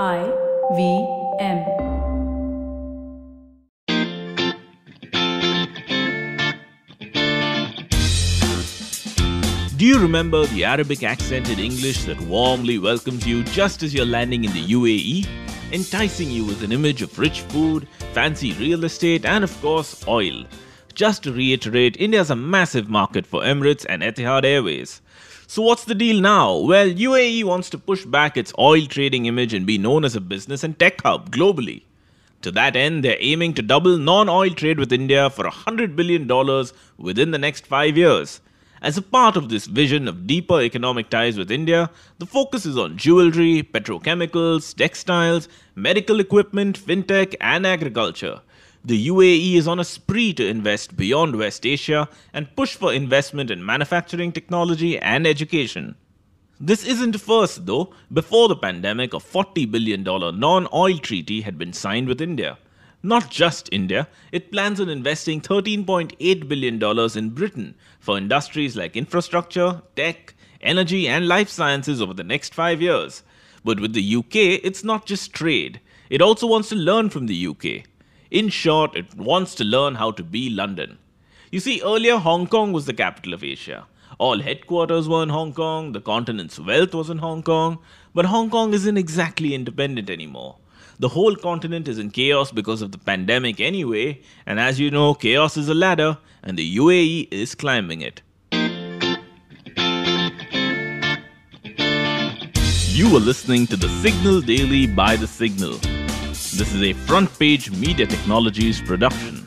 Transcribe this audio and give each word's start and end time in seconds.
I 0.00 0.22
V 0.74 1.06
M. 1.38 1.66
Do 9.76 9.84
you 9.84 9.98
remember 9.98 10.46
the 10.46 10.64
Arabic 10.64 11.02
accented 11.02 11.58
English 11.58 12.04
that 12.04 12.18
warmly 12.22 12.78
welcomes 12.78 13.26
you 13.26 13.44
just 13.44 13.82
as 13.82 13.92
you're 13.92 14.06
landing 14.06 14.44
in 14.44 14.52
the 14.54 14.64
UAE, 14.68 15.26
enticing 15.72 16.30
you 16.30 16.46
with 16.46 16.62
an 16.62 16.72
image 16.72 17.02
of 17.02 17.18
rich 17.18 17.42
food, 17.42 17.86
fancy 18.14 18.54
real 18.54 18.84
estate, 18.84 19.26
and 19.26 19.44
of 19.44 19.60
course, 19.60 20.08
oil? 20.08 20.46
Just 20.94 21.22
to 21.22 21.32
reiterate, 21.32 21.96
India's 21.96 22.30
a 22.30 22.36
massive 22.36 22.88
market 22.88 23.26
for 23.26 23.40
Emirates 23.40 23.86
and 23.88 24.02
Etihad 24.02 24.44
Airways. 24.44 25.00
So, 25.46 25.62
what's 25.62 25.84
the 25.84 25.94
deal 25.94 26.20
now? 26.20 26.56
Well, 26.56 26.88
UAE 26.88 27.44
wants 27.44 27.70
to 27.70 27.78
push 27.78 28.04
back 28.04 28.36
its 28.36 28.52
oil 28.58 28.86
trading 28.86 29.26
image 29.26 29.54
and 29.54 29.64
be 29.64 29.78
known 29.78 30.04
as 30.04 30.16
a 30.16 30.20
business 30.20 30.62
and 30.62 30.78
tech 30.78 31.02
hub 31.02 31.30
globally. 31.30 31.82
To 32.42 32.50
that 32.52 32.76
end, 32.76 33.04
they're 33.04 33.16
aiming 33.20 33.54
to 33.54 33.62
double 33.62 33.96
non 33.96 34.28
oil 34.28 34.50
trade 34.50 34.78
with 34.78 34.92
India 34.92 35.30
for 35.30 35.44
$100 35.44 35.96
billion 35.96 36.26
within 36.98 37.30
the 37.30 37.38
next 37.38 37.66
five 37.66 37.96
years. 37.96 38.40
As 38.82 38.98
a 38.98 39.02
part 39.02 39.36
of 39.36 39.48
this 39.48 39.66
vision 39.66 40.08
of 40.08 40.26
deeper 40.26 40.60
economic 40.60 41.08
ties 41.08 41.38
with 41.38 41.52
India, 41.52 41.88
the 42.18 42.26
focus 42.26 42.66
is 42.66 42.76
on 42.76 42.98
jewelry, 42.98 43.62
petrochemicals, 43.62 44.74
textiles, 44.74 45.48
medical 45.76 46.18
equipment, 46.18 46.78
fintech, 46.78 47.36
and 47.40 47.64
agriculture. 47.64 48.40
The 48.84 49.06
UAE 49.06 49.54
is 49.54 49.68
on 49.68 49.78
a 49.78 49.84
spree 49.84 50.32
to 50.34 50.44
invest 50.44 50.96
beyond 50.96 51.36
West 51.36 51.64
Asia 51.64 52.08
and 52.32 52.54
push 52.56 52.74
for 52.74 52.92
investment 52.92 53.48
in 53.48 53.64
manufacturing 53.64 54.32
technology 54.32 54.98
and 54.98 55.24
education. 55.24 55.94
This 56.58 56.84
isn't 56.84 57.20
first, 57.20 57.66
though. 57.66 57.94
Before 58.12 58.48
the 58.48 58.56
pandemic, 58.56 59.14
a 59.14 59.18
$40 59.18 59.70
billion 59.70 60.02
non 60.02 60.66
oil 60.72 60.98
treaty 60.98 61.42
had 61.42 61.56
been 61.58 61.72
signed 61.72 62.08
with 62.08 62.20
India. 62.20 62.58
Not 63.04 63.30
just 63.30 63.68
India, 63.70 64.08
it 64.32 64.50
plans 64.50 64.80
on 64.80 64.88
investing 64.88 65.40
$13.8 65.40 66.48
billion 66.48 67.18
in 67.18 67.30
Britain 67.30 67.76
for 68.00 68.18
industries 68.18 68.76
like 68.76 68.96
infrastructure, 68.96 69.82
tech, 69.94 70.34
energy, 70.60 71.06
and 71.06 71.28
life 71.28 71.48
sciences 71.48 72.02
over 72.02 72.14
the 72.14 72.24
next 72.24 72.52
five 72.52 72.82
years. 72.82 73.22
But 73.64 73.78
with 73.78 73.92
the 73.92 74.16
UK, 74.16 74.60
it's 74.64 74.82
not 74.82 75.06
just 75.06 75.32
trade, 75.32 75.80
it 76.10 76.20
also 76.20 76.48
wants 76.48 76.68
to 76.70 76.74
learn 76.74 77.10
from 77.10 77.26
the 77.26 77.46
UK. 77.46 77.86
In 78.32 78.48
short, 78.48 78.96
it 78.96 79.14
wants 79.14 79.54
to 79.56 79.62
learn 79.62 79.96
how 79.96 80.10
to 80.12 80.22
be 80.22 80.48
London. 80.48 80.96
You 81.50 81.60
see, 81.60 81.82
earlier 81.84 82.16
Hong 82.16 82.46
Kong 82.46 82.72
was 82.72 82.86
the 82.86 82.94
capital 82.94 83.34
of 83.34 83.44
Asia. 83.44 83.84
All 84.16 84.40
headquarters 84.40 85.06
were 85.06 85.22
in 85.22 85.28
Hong 85.28 85.52
Kong, 85.52 85.92
the 85.92 86.00
continent's 86.00 86.58
wealth 86.58 86.94
was 86.94 87.10
in 87.10 87.18
Hong 87.18 87.42
Kong, 87.42 87.78
but 88.14 88.24
Hong 88.24 88.48
Kong 88.48 88.72
isn't 88.72 88.96
exactly 88.96 89.54
independent 89.54 90.08
anymore. 90.08 90.56
The 90.98 91.10
whole 91.10 91.36
continent 91.36 91.88
is 91.88 91.98
in 91.98 92.10
chaos 92.10 92.50
because 92.50 92.80
of 92.80 92.90
the 92.90 92.96
pandemic 92.96 93.60
anyway, 93.60 94.22
and 94.46 94.58
as 94.58 94.80
you 94.80 94.90
know, 94.90 95.12
chaos 95.12 95.58
is 95.58 95.68
a 95.68 95.74
ladder, 95.74 96.16
and 96.42 96.56
the 96.56 96.76
UAE 96.78 97.28
is 97.30 97.54
climbing 97.54 98.00
it. 98.00 98.22
You 102.94 103.14
are 103.14 103.20
listening 103.20 103.66
to 103.66 103.76
the 103.76 103.90
Signal 104.00 104.40
Daily 104.40 104.86
by 104.86 105.16
The 105.16 105.26
Signal. 105.26 105.78
This 106.62 106.74
is 106.74 106.82
a 106.84 106.92
front 106.92 107.28
page 107.40 107.72
media 107.72 108.06
technologies 108.06 108.80
production. 108.80 109.38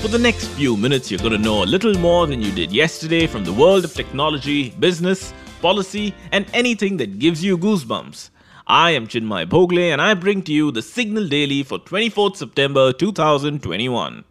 For 0.00 0.08
the 0.08 0.18
next 0.18 0.46
few 0.52 0.74
minutes, 0.74 1.10
you're 1.10 1.20
going 1.20 1.32
to 1.32 1.38
know 1.38 1.64
a 1.64 1.68
little 1.74 1.92
more 1.98 2.26
than 2.26 2.40
you 2.40 2.50
did 2.50 2.72
yesterday 2.72 3.26
from 3.26 3.44
the 3.44 3.52
world 3.52 3.84
of 3.84 3.92
technology, 3.92 4.70
business, 4.70 5.34
policy, 5.60 6.14
and 6.30 6.46
anything 6.54 6.96
that 6.96 7.18
gives 7.18 7.44
you 7.44 7.58
goosebumps. 7.58 8.30
I 8.66 8.92
am 8.92 9.06
Chinmay 9.06 9.50
Bhogle 9.50 9.92
and 9.92 10.00
I 10.00 10.14
bring 10.14 10.40
to 10.44 10.52
you 10.54 10.70
the 10.70 10.80
Signal 10.80 11.28
Daily 11.28 11.62
for 11.62 11.78
24th 11.78 12.36
September 12.36 12.94
2021. 12.94 14.24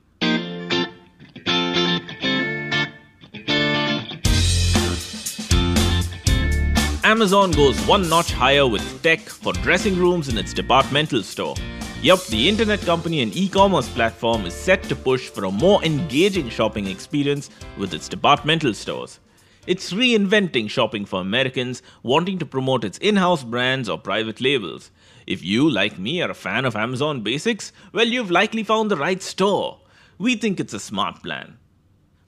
Amazon 7.12 7.52
goes 7.52 7.78
one 7.88 8.08
notch 8.08 8.32
higher 8.32 8.66
with 8.66 9.04
tech 9.04 9.20
for 9.20 9.52
dressing 9.52 9.98
rooms 9.98 10.30
in 10.30 10.38
its 10.38 10.54
departmental 10.54 11.22
store. 11.22 11.56
Yup, 12.02 12.26
the 12.28 12.48
internet 12.48 12.80
company 12.84 13.22
and 13.22 13.36
e 13.36 13.50
commerce 13.50 13.90
platform 13.90 14.46
is 14.46 14.54
set 14.54 14.82
to 14.84 14.96
push 14.96 15.28
for 15.28 15.44
a 15.44 15.52
more 15.52 15.84
engaging 15.84 16.48
shopping 16.48 16.88
experience 16.88 17.50
with 17.78 17.94
its 17.94 18.08
departmental 18.08 18.74
stores. 18.74 19.20
It's 19.68 19.92
reinventing 19.92 20.70
shopping 20.70 21.04
for 21.04 21.20
Americans 21.20 21.82
wanting 22.02 22.40
to 22.40 22.46
promote 22.46 22.86
its 22.86 22.98
in 23.00 23.18
house 23.18 23.44
brands 23.44 23.90
or 23.90 23.98
private 23.98 24.40
labels. 24.40 24.90
If 25.28 25.44
you, 25.44 25.70
like 25.70 26.00
me, 26.00 26.22
are 26.22 26.32
a 26.32 26.34
fan 26.34 26.64
of 26.64 26.78
Amazon 26.78 27.24
Basics, 27.24 27.74
well, 27.92 28.08
you've 28.08 28.32
likely 28.32 28.64
found 28.64 28.90
the 28.90 28.96
right 28.96 29.22
store. 29.22 29.82
We 30.18 30.38
think 30.38 30.62
it's 30.62 30.74
a 30.74 30.80
smart 30.80 31.22
plan. 31.22 31.58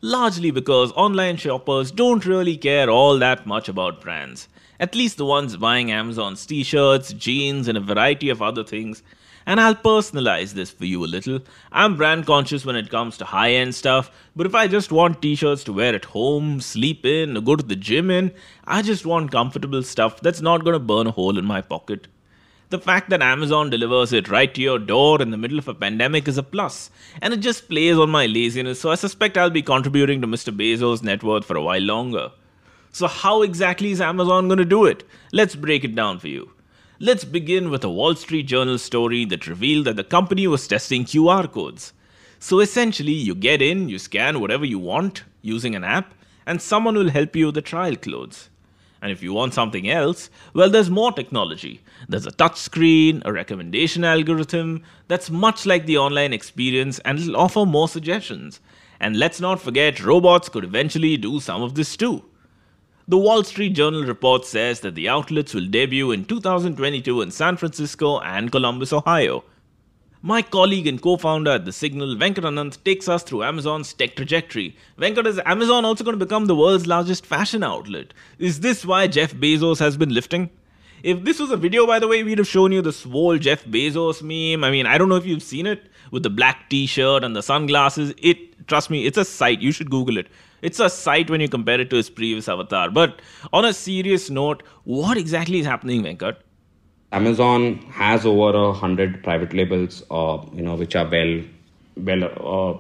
Largely 0.06 0.52
because 0.52 0.92
online 0.98 1.38
shoppers 1.38 1.90
don't 1.90 2.26
really 2.26 2.58
care 2.58 2.90
all 2.90 3.18
that 3.20 3.46
much 3.48 3.70
about 3.70 4.02
brands. 4.02 4.50
At 4.78 4.96
least 4.96 5.16
the 5.16 5.26
ones 5.26 5.56
buying 5.56 5.92
Amazon's 5.92 6.46
t 6.46 6.62
shirts, 6.62 7.14
jeans, 7.14 7.70
and 7.70 7.78
a 7.78 7.80
variety 7.80 8.28
of 8.30 8.42
other 8.42 8.66
things 8.66 9.02
and 9.46 9.60
I'll 9.60 9.76
personalize 9.76 10.54
this 10.54 10.72
for 10.72 10.86
you 10.86 11.04
a 11.04 11.08
little. 11.08 11.40
I'm 11.72 11.96
brand 11.96 12.26
conscious 12.26 12.66
when 12.66 12.76
it 12.76 12.90
comes 12.90 13.18
to 13.18 13.26
high 13.26 13.52
end 13.52 13.76
stuff, 13.76 14.12
but 14.36 14.46
if 14.46 14.54
I 14.54 14.68
just 14.68 14.92
want 14.92 15.22
t 15.22 15.36
shirts 15.36 15.64
to 15.66 15.74
wear 15.74 15.96
at 15.96 16.06
home, 16.06 16.60
sleep 16.60 17.06
in, 17.06 17.38
or 17.38 17.42
go 17.42 17.56
to 17.56 17.64
the 17.64 17.76
gym 17.76 18.12
in, 18.12 18.32
I 18.66 18.82
just 18.82 19.06
want 19.06 19.32
comfortable 19.32 19.84
stuff 19.84 20.20
that's 20.20 20.42
not 20.42 20.66
gonna 20.66 20.80
burn 20.80 21.08
a 21.08 21.12
hole 21.12 21.38
in 21.38 21.46
my 21.46 21.62
pocket. 21.62 22.08
The 22.74 22.80
fact 22.80 23.12
that 23.12 23.22
Amazon 23.22 23.70
delivers 23.70 24.14
it 24.14 24.30
right 24.30 24.52
to 24.52 24.60
your 24.60 24.80
door 24.80 25.22
in 25.22 25.30
the 25.30 25.38
middle 25.38 25.60
of 25.60 25.68
a 25.68 25.76
pandemic 25.76 26.28
is 26.28 26.40
a 26.40 26.42
plus, 26.42 26.90
and 27.22 27.32
it 27.32 27.38
just 27.38 27.70
plays 27.70 28.00
on 28.00 28.10
my 28.10 28.26
laziness, 28.26 28.82
so 28.82 28.90
I 28.90 28.96
suspect 28.96 29.38
I'll 29.38 29.52
be 29.52 29.62
contributing 29.62 30.22
to 30.22 30.28
Mr. 30.28 30.52
Bezos' 30.52 31.04
net 31.04 31.22
worth 31.22 31.46
for 31.46 31.56
a 31.56 31.62
while 31.62 31.84
longer. 31.84 32.32
So, 32.92 33.06
how 33.06 33.44
exactly 33.44 33.92
is 33.92 34.02
Amazon 34.02 34.48
going 34.48 34.58
to 34.58 34.66
do 34.66 34.86
it? 34.86 35.04
Let's 35.32 35.56
break 35.56 35.84
it 35.84 35.94
down 35.94 36.18
for 36.18 36.30
you. 36.30 36.50
Let's 37.00 37.26
begin 37.26 37.70
with 37.70 37.84
a 37.84 37.92
Wall 37.92 38.16
Street 38.16 38.48
Journal 38.48 38.80
story 38.80 39.24
that 39.26 39.46
revealed 39.46 39.86
that 39.86 39.96
the 39.96 40.04
company 40.04 40.48
was 40.48 40.68
testing 40.68 41.06
QR 41.06 41.52
codes. 41.52 41.94
So 42.40 42.60
essentially, 42.60 43.14
you 43.14 43.36
get 43.36 43.62
in, 43.62 43.88
you 43.88 44.00
scan 44.00 44.40
whatever 44.40 44.66
you 44.66 44.80
want 44.80 45.26
using 45.44 45.76
an 45.76 45.84
app, 45.84 46.16
and 46.48 46.60
someone 46.60 46.96
will 46.96 47.12
help 47.12 47.36
you 47.36 47.46
with 47.46 47.56
the 47.56 47.62
trial 47.62 47.96
clothes. 47.96 48.50
And 49.04 49.12
if 49.12 49.22
you 49.22 49.34
want 49.34 49.54
something 49.54 49.90
else, 49.90 50.30
well, 50.54 50.70
there's 50.70 50.90
more 50.90 51.12
technology. 51.12 51.82
There's 52.08 52.26
a 52.26 52.32
touch 52.32 52.58
screen, 52.58 53.22
a 53.26 53.34
recommendation 53.34 54.06
algorithm 54.06 54.82
that's 55.10 55.30
much 55.30 55.66
like 55.66 55.86
the 55.86 55.98
online 55.98 56.32
experience 56.32 57.00
and 57.00 57.20
it'll 57.20 57.36
offer 57.36 57.66
more 57.66 57.90
suggestions. 57.90 58.62
And 59.02 59.18
let's 59.20 59.42
not 59.42 59.60
forget, 59.60 60.02
robots 60.02 60.48
could 60.48 60.64
eventually 60.64 61.18
do 61.18 61.42
some 61.42 61.62
of 61.62 61.76
this 61.76 61.98
too. 61.98 62.24
The 63.06 63.18
Wall 63.18 63.44
Street 63.44 63.72
Journal 63.72 64.06
report 64.06 64.46
says 64.46 64.80
that 64.80 64.96
the 64.96 65.10
outlets 65.10 65.54
will 65.54 65.68
debut 65.68 66.12
in 66.12 66.24
2022 66.24 67.22
in 67.22 67.32
San 67.32 67.58
Francisco 67.58 68.22
and 68.22 68.54
Columbus, 68.54 68.94
Ohio. 68.94 69.44
My 70.26 70.42
colleague 70.42 70.88
and 70.88 71.02
co-founder 71.02 71.52
at 71.52 71.66
The 71.66 71.74
Signal, 71.74 72.16
Venkat 72.16 72.46
Ananth, 72.46 72.82
takes 72.86 73.10
us 73.10 73.24
through 73.24 73.44
Amazon's 73.44 73.94
tech 73.94 74.16
trajectory. 74.16 74.74
Venkat, 74.98 75.28
is 75.28 75.38
Amazon 75.46 75.84
also 75.84 76.06
going 76.06 76.18
to 76.18 76.26
become 76.26 76.46
the 76.46 76.56
world's 76.56 76.88
largest 76.88 77.26
fashion 77.26 77.62
outlet? 77.62 78.14
Is 78.40 78.62
this 78.62 78.86
why 78.86 79.08
Jeff 79.08 79.34
Bezos 79.34 79.80
has 79.80 79.98
been 79.98 80.14
lifting? 80.14 80.50
If 81.04 81.26
this 81.26 81.42
was 81.42 81.52
a 81.52 81.58
video, 81.58 81.86
by 81.86 82.00
the 82.00 82.08
way, 82.08 82.24
we'd 82.24 82.38
have 82.38 82.48
shown 82.48 82.72
you 82.72 82.82
the 82.82 82.94
swole 82.94 83.38
Jeff 83.38 83.66
Bezos 83.66 84.22
meme. 84.22 84.64
I 84.64 84.72
mean, 84.72 84.86
I 84.86 84.98
don't 84.98 85.10
know 85.10 85.18
if 85.18 85.26
you've 85.26 85.44
seen 85.44 85.68
it 85.68 85.90
with 86.12 86.24
the 86.24 86.30
black 86.30 86.70
t-shirt 86.70 87.26
and 87.26 87.36
the 87.36 87.44
sunglasses. 87.44 88.14
It, 88.18 88.66
trust 88.70 88.90
me, 88.90 89.06
it's 89.06 89.18
a 89.18 89.26
sight. 89.26 89.60
You 89.60 89.74
should 89.74 89.90
Google 89.90 90.18
it. 90.18 90.28
It's 90.62 90.80
a 90.80 90.90
sight 90.90 91.30
when 91.30 91.42
you 91.42 91.50
compare 91.50 91.82
it 91.82 91.90
to 91.90 91.98
his 91.98 92.10
previous 92.10 92.48
avatar. 92.48 92.90
But 92.90 93.22
on 93.52 93.66
a 93.66 93.74
serious 93.74 94.30
note, 94.30 94.64
what 94.86 95.18
exactly 95.18 95.60
is 95.60 95.66
happening, 95.66 96.02
Venkat? 96.02 96.38
Amazon 97.14 97.78
has 97.92 98.26
over 98.26 98.58
a 98.58 98.74
hundred 98.74 99.24
private 99.24 99.54
labels, 99.54 100.04
uh, 100.12 100.40
you 100.54 100.62
know, 100.64 100.76
which 100.76 100.96
are 100.96 101.08
well, 101.10 101.42
well, 101.98 102.24
uh, 102.26 102.78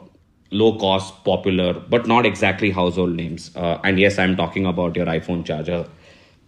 low 0.51 0.77
cost, 0.79 1.23
popular, 1.23 1.73
but 1.73 2.07
not 2.07 2.25
exactly 2.25 2.71
household 2.71 3.15
names. 3.15 3.55
Uh, 3.55 3.79
and 3.83 3.99
yes, 3.99 4.19
I'm 4.19 4.35
talking 4.35 4.65
about 4.65 4.95
your 4.95 5.05
iPhone 5.05 5.45
charger. 5.45 5.87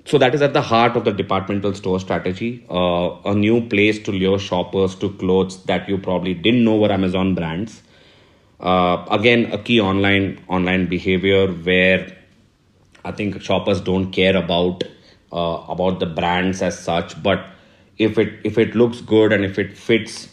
So 0.05 0.17
that 0.19 0.35
is 0.35 0.41
at 0.41 0.53
the 0.53 0.61
heart 0.61 0.95
of 0.95 1.05
the 1.05 1.11
departmental 1.11 1.73
store 1.73 1.99
strategy. 1.99 2.65
Uh, 2.69 3.15
a 3.25 3.33
new 3.33 3.67
place 3.67 3.99
to 3.99 4.11
lure 4.11 4.39
shoppers 4.39 4.95
to 4.95 5.09
clothes 5.13 5.63
that 5.65 5.89
you 5.89 5.97
probably 5.97 6.33
didn't 6.33 6.63
know 6.63 6.75
were 6.77 6.91
Amazon 6.91 7.33
brands 7.35 7.81
uh, 8.59 9.05
again, 9.11 9.51
a 9.51 9.57
key 9.57 9.79
online 9.81 10.39
online 10.47 10.87
behavior 10.87 11.47
where 11.47 12.15
I 13.03 13.11
think 13.11 13.41
shoppers 13.41 13.81
don't 13.81 14.11
care 14.11 14.35
about 14.35 14.83
uh, 15.31 15.65
about 15.69 15.99
the 15.99 16.05
brands 16.05 16.61
as 16.61 16.79
such, 16.79 17.21
but 17.21 17.45
if 17.97 18.17
it 18.17 18.39
if 18.43 18.57
it 18.57 18.75
looks 18.75 19.01
good 19.01 19.33
and 19.33 19.45
if 19.45 19.57
it 19.57 19.77
fits, 19.77 20.29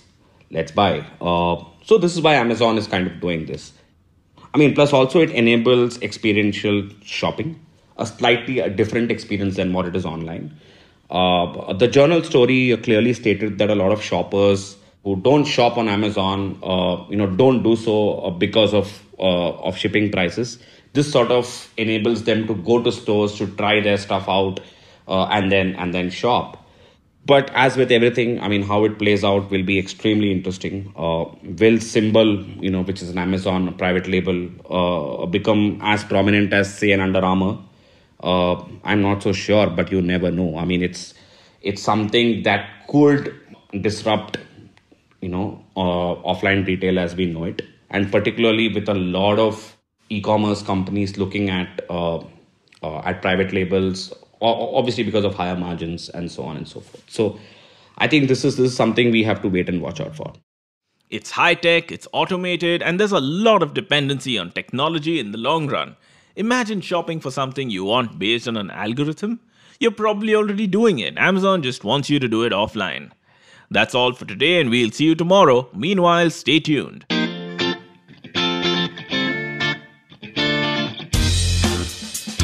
let's 0.50 0.73
buy. 0.73 1.00
Uh, 1.20 1.64
so 1.85 1.99
this 1.99 2.14
is 2.14 2.20
why 2.20 2.35
Amazon 2.35 2.79
is 2.79 2.87
kind 2.87 3.06
of 3.06 3.20
doing 3.20 3.47
this. 3.47 3.73
I 4.55 4.59
mean, 4.59 4.75
plus 4.75 4.93
also 4.93 5.20
it 5.20 5.31
enables 5.31 6.00
experiential 6.03 6.88
shopping, 7.03 7.64
a 7.97 8.06
slightly 8.06 8.59
a 8.61 8.69
different 8.69 9.11
experience 9.11 9.56
than 9.56 9.73
what 9.73 9.87
it 9.87 9.97
is 9.97 10.05
online. 10.05 10.55
Uh, 11.11 11.73
the 11.75 11.88
journal 11.88 12.23
story 12.23 12.76
clearly 12.82 13.12
stated 13.12 13.59
that 13.59 13.70
a 13.70 13.75
lot 13.75 13.93
of 13.93 14.03
shoppers 14.03 14.76
who 15.05 15.17
don't 15.17 15.44
shop 15.44 15.76
on 15.76 15.88
Amazon, 15.88 16.58
uh, 16.62 17.05
you 17.11 17.17
know, 17.17 17.26
don't 17.26 17.62
do 17.62 17.76
so 17.76 18.20
uh, 18.20 18.31
because 18.31 18.73
of 18.73 19.03
uh, 19.19 19.50
of 19.69 19.76
shipping 19.76 20.11
prices. 20.11 20.58
This 20.93 21.11
sort 21.11 21.31
of 21.31 21.73
enables 21.76 22.25
them 22.25 22.47
to 22.47 22.55
go 22.55 22.82
to 22.82 22.93
stores 22.93 23.37
to 23.37 23.47
try 23.47 23.81
their 23.81 23.97
stuff 23.97 24.29
out 24.29 24.61
uh, 25.08 25.25
and 25.26 25.50
then 25.50 25.75
and 25.76 25.94
then 25.94 26.11
shop. 26.11 26.62
But 27.25 27.51
as 27.55 27.77
with 27.77 27.93
everything, 27.93 28.41
I 28.41 28.49
mean, 28.49 28.63
how 28.63 28.85
it 28.85 28.99
plays 28.99 29.23
out 29.23 29.49
will 29.51 29.63
be 29.63 29.79
extremely 29.79 30.33
interesting. 30.33 30.93
Uh, 30.97 31.27
will 31.61 31.79
Symbol, 31.79 32.43
you 32.61 32.71
know, 32.71 32.83
which 32.83 33.01
is 33.01 33.11
an 33.11 33.19
Amazon 33.19 33.73
private 33.75 34.09
label, 34.09 34.49
uh, 34.69 35.27
become 35.27 35.79
as 35.83 36.03
prominent 36.03 36.53
as 36.53 36.73
say 36.77 36.91
an 36.91 37.01
Under 37.01 37.21
Armour? 37.25 37.59
Uh, 38.21 38.65
I'm 38.83 39.03
not 39.03 39.23
so 39.23 39.33
sure, 39.33 39.69
but 39.71 39.93
you 39.93 40.03
never 40.03 40.33
know. 40.33 40.59
I 40.59 40.65
mean, 40.65 40.83
it's 40.83 41.15
it's 41.61 41.81
something 41.81 42.43
that 42.43 42.69
could 42.89 43.33
disrupt, 43.81 44.39
you 45.21 45.29
know, 45.29 45.65
uh, 45.77 46.15
offline 46.33 46.67
retail 46.67 46.99
as 46.99 47.15
we 47.15 47.27
know 47.27 47.45
it, 47.45 47.63
and 47.91 48.11
particularly 48.11 48.69
with 48.73 48.89
a 48.89 48.95
lot 48.95 49.39
of 49.39 49.77
e-commerce 50.09 50.63
companies 50.63 51.17
looking 51.19 51.51
at 51.51 51.85
uh, 51.89 52.19
uh, 52.83 52.99
at 53.05 53.23
private 53.23 53.53
labels, 53.53 54.13
obviously 54.43 55.05
because 55.05 55.25
of 55.25 55.35
higher 55.35 55.56
margins 55.56 56.09
and 56.09 56.31
so 56.31 56.43
on 56.43 56.56
and 56.56 56.69
so 56.69 56.81
forth. 56.81 57.05
So, 57.09 57.39
I 57.99 58.09
think 58.09 58.29
this 58.29 58.44
is 58.44 58.56
this 58.56 58.71
is 58.71 58.77
something 58.77 59.11
we 59.11 59.23
have 59.25 59.43
to 59.43 59.49
wait 59.49 59.69
and 59.69 59.81
watch 59.81 60.00
out 60.00 60.17
for. 60.17 60.33
It's 61.11 61.31
high 61.31 61.55
tech, 61.55 61.93
it's 61.93 62.09
automated, 62.12 62.83
and 62.83 62.99
there's 62.99 63.12
a 63.12 63.21
lot 63.21 63.62
of 63.62 63.75
dependency 63.75 64.39
on 64.39 64.50
technology 64.50 65.19
in 65.21 65.31
the 65.31 65.39
long 65.39 65.69
run. 65.69 65.97
Imagine 66.37 66.81
shopping 66.81 67.21
for 67.21 67.31
something 67.31 67.69
you 67.69 67.85
want 67.85 68.19
based 68.19 68.49
on 68.49 68.56
an 68.56 68.71
algorithm. 68.71 69.41
You're 69.79 69.91
probably 69.91 70.35
already 70.35 70.67
doing 70.67 71.00
it. 71.00 71.19
Amazon 71.19 71.62
just 71.62 71.85
wants 71.85 72.09
you 72.09 72.19
to 72.19 72.29
do 72.29 72.44
it 72.44 72.53
offline. 72.53 73.11
That's 73.71 73.94
all 73.94 74.15
for 74.15 74.25
today, 74.25 74.59
and 74.61 74.71
we'll 74.71 74.91
see 74.91 75.05
you 75.05 75.15
tomorrow. 75.15 75.69
Meanwhile, 75.75 76.31
stay 76.31 76.61
tuned. 76.61 77.05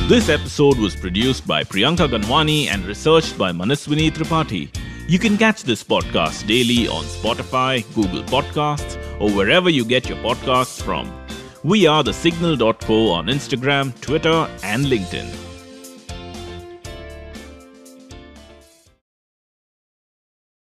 This 0.08 0.30
episode 0.30 0.78
was 0.78 0.96
produced 0.96 1.46
by 1.46 1.64
Priyanka 1.64 2.08
Ganwani 2.08 2.68
and 2.68 2.82
researched 2.86 3.36
by 3.36 3.52
Manaswini 3.52 4.10
Tripathi. 4.10 4.74
You 5.06 5.18
can 5.18 5.36
catch 5.36 5.64
this 5.64 5.84
podcast 5.84 6.46
daily 6.46 6.88
on 6.88 7.04
Spotify, 7.04 7.84
Google 7.94 8.22
Podcasts, 8.22 8.96
or 9.20 9.30
wherever 9.30 9.68
you 9.68 9.84
get 9.84 10.08
your 10.08 10.16
podcasts 10.18 10.80
from. 10.80 11.12
We 11.62 11.86
are 11.86 12.02
the 12.02 12.14
signal.co 12.14 13.10
on 13.10 13.26
Instagram, 13.26 14.00
Twitter, 14.00 14.48
and 14.62 14.86
LinkedIn. 14.86 15.47